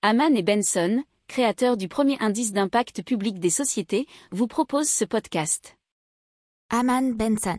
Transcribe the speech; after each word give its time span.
Haman 0.00 0.36
et 0.36 0.44
Benson, 0.44 1.02
créateurs 1.26 1.76
du 1.76 1.88
premier 1.88 2.16
indice 2.20 2.52
d'impact 2.52 3.02
public 3.02 3.40
des 3.40 3.50
sociétés, 3.50 4.06
vous 4.30 4.46
proposent 4.46 4.88
ce 4.88 5.04
podcast. 5.04 5.76
Haman 6.70 7.14
Benson. 7.14 7.58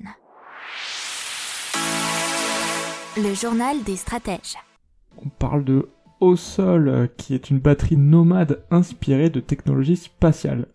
Le 3.18 3.34
journal 3.34 3.84
des 3.84 3.98
stratèges. 3.98 4.56
On 5.18 5.28
parle 5.28 5.66
de 5.66 5.90
Au-Sol, 6.22 7.10
qui 7.18 7.34
est 7.34 7.50
une 7.50 7.60
batterie 7.60 7.98
nomade 7.98 8.64
inspirée 8.72 9.30
de 9.30 9.42
technologies 9.42 9.98
spatiales. 9.98 10.70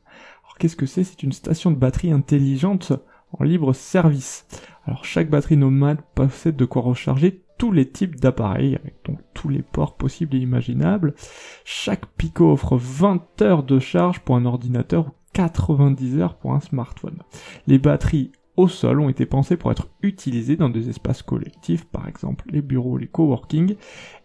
Alors 0.45 0.59
qu'est-ce 0.59 0.77
que 0.77 0.85
c'est? 0.85 1.03
C'est 1.03 1.23
une 1.23 1.33
station 1.33 1.71
de 1.71 1.77
batterie 1.77 2.12
intelligente 2.12 2.93
en 3.33 3.43
libre 3.43 3.73
service. 3.73 4.46
Alors 4.85 5.07
chaque 5.07 5.31
batterie 5.31 5.57
nomade 5.57 6.03
possède 6.15 6.57
de 6.57 6.67
quoi 6.67 6.83
recharger 6.83 7.43
tous 7.65 7.73
les 7.73 7.89
types 7.89 8.21
d'appareils, 8.21 8.77
avec 8.77 8.96
donc 9.07 9.21
tous 9.33 9.49
les 9.49 9.62
ports 9.62 9.96
possibles 9.96 10.37
et 10.37 10.39
imaginables. 10.39 11.14
Chaque 11.64 12.05
Pico 12.19 12.53
offre 12.53 12.77
20 12.77 13.41
heures 13.41 13.63
de 13.63 13.79
charge 13.79 14.21
pour 14.21 14.36
un 14.36 14.45
ordinateur 14.45 15.07
ou 15.07 15.11
90 15.32 16.19
heures 16.19 16.35
pour 16.35 16.53
un 16.53 16.61
smartphone. 16.61 17.22
Les 17.67 17.79
batteries 17.79 18.32
au 18.58 18.69
sol 18.69 19.00
ont 19.00 19.08
été 19.08 19.25
pensées 19.25 19.57
pour 19.57 19.72
être 19.72 19.89
utilisées 20.03 20.57
dans 20.57 20.69
des 20.69 20.91
espaces 20.91 21.22
collectifs, 21.22 21.86
par 21.86 22.07
exemple 22.07 22.45
les 22.50 22.61
bureaux, 22.61 22.99
les 22.99 23.07
coworking, 23.07 23.77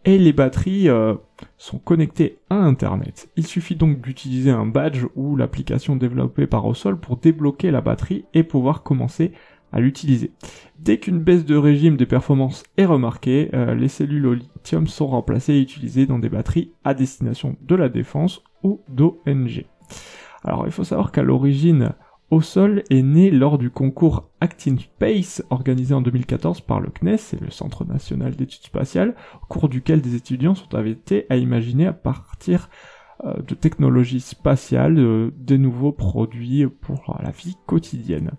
et 0.04 0.18
les 0.18 0.34
batteries 0.34 0.90
euh, 0.90 1.16
sont 1.58 1.80
connectées 1.80 2.40
à 2.50 2.56
Internet. 2.56 3.30
Il 3.38 3.48
suffit 3.48 3.78
donc 3.78 4.02
d'utiliser 4.02 4.52
un 4.52 4.66
badge 4.66 5.06
ou 5.16 5.38
l'application 5.38 5.96
développée 5.96 6.46
par 6.46 6.66
au 6.66 6.74
sol 6.74 7.00
pour 7.00 7.16
débloquer 7.16 7.72
la 7.72 7.80
batterie 7.80 8.26
et 8.34 8.44
pouvoir 8.44 8.84
commencer 8.84 9.32
à 9.72 9.80
l'utiliser. 9.80 10.32
Dès 10.80 10.98
qu'une 10.98 11.20
baisse 11.20 11.46
de 11.46 11.56
régime 11.56 11.98
des 11.98 12.06
performances 12.06 12.64
est 12.78 12.86
remarquée, 12.86 13.50
euh, 13.54 13.76
les 13.76 13.88
cellules 13.88 14.26
au 14.26 14.34
lithium 14.34 14.88
sont 14.88 15.08
remplacées 15.08 15.54
et 15.54 15.62
utilisées 15.62 16.06
dans 16.06 16.20
des 16.20 16.30
batteries 16.30 16.72
à 16.84 16.94
destination 16.94 17.58
de 17.62 17.76
la 17.76 17.90
défense 17.90 18.44
ou 18.64 18.82
d'ONG. 18.88 19.66
Alors 20.44 20.66
il 20.66 20.72
faut 20.72 20.84
savoir 20.84 21.12
qu'à 21.12 21.24
l'origine, 21.24 21.94
au 22.32 22.42
sol 22.42 22.84
est 22.92 23.02
né 23.02 23.32
lors 23.32 23.58
du 23.58 23.72
concours 23.72 24.30
Actin 24.40 24.78
Space 24.78 25.44
organisé 25.50 25.96
en 25.96 26.02
2014 26.02 26.62
par 26.62 26.80
le 26.80 26.90
CNES 26.90 27.34
et 27.34 27.44
le 27.44 27.50
Centre 27.50 27.86
National 27.86 28.36
d'Études 28.36 28.66
Spatiales, 28.66 29.16
au 29.42 29.46
cours 29.48 29.68
duquel 29.68 30.02
des 30.02 30.16
étudiants 30.16 30.54
sont 30.54 30.76
invités 30.76 31.26
à 31.30 31.38
imaginer 31.38 31.88
à 31.88 31.94
partir 31.94 32.70
euh, 33.26 33.34
de 33.42 33.56
technologies 33.56 34.22
spatiales 34.22 35.00
euh, 35.00 35.32
des 35.38 35.58
nouveaux 35.58 35.92
produits 35.92 36.68
pour 36.68 37.18
la 37.22 37.32
vie 37.32 37.58
quotidienne. 37.66 38.32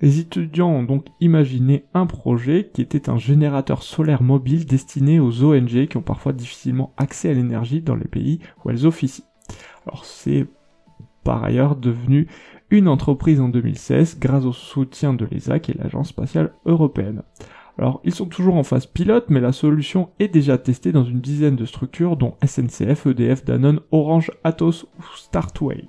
Les 0.00 0.18
étudiants 0.18 0.70
ont 0.70 0.82
donc 0.82 1.06
imaginé 1.20 1.84
un 1.94 2.06
projet 2.06 2.70
qui 2.72 2.82
était 2.82 3.08
un 3.08 3.16
générateur 3.16 3.82
solaire 3.82 4.22
mobile 4.22 4.66
destiné 4.66 5.20
aux 5.20 5.44
ONG 5.44 5.86
qui 5.86 5.96
ont 5.96 6.02
parfois 6.02 6.32
difficilement 6.32 6.92
accès 6.96 7.30
à 7.30 7.34
l'énergie 7.34 7.80
dans 7.80 7.96
les 7.96 8.08
pays 8.08 8.40
où 8.64 8.70
elles 8.70 8.86
officient. 8.86 9.24
Alors 9.86 10.04
c'est 10.04 10.46
par 11.22 11.44
ailleurs 11.44 11.76
devenu 11.76 12.28
une 12.70 12.88
entreprise 12.88 13.40
en 13.40 13.48
2016 13.48 14.18
grâce 14.18 14.44
au 14.44 14.52
soutien 14.52 15.14
de 15.14 15.26
l'ESA 15.30 15.56
est 15.56 15.78
l'agence 15.78 16.08
spatiale 16.08 16.52
européenne. 16.66 17.22
Alors, 17.78 18.00
ils 18.04 18.14
sont 18.14 18.26
toujours 18.26 18.54
en 18.54 18.62
phase 18.62 18.86
pilote, 18.86 19.26
mais 19.30 19.40
la 19.40 19.52
solution 19.52 20.10
est 20.20 20.28
déjà 20.28 20.58
testée 20.58 20.92
dans 20.92 21.04
une 21.04 21.20
dizaine 21.20 21.56
de 21.56 21.64
structures, 21.64 22.16
dont 22.16 22.36
SNCF, 22.44 23.06
EDF, 23.06 23.44
Danone, 23.44 23.80
Orange, 23.90 24.30
Atos 24.44 24.86
ou 24.98 25.02
Startway. 25.16 25.88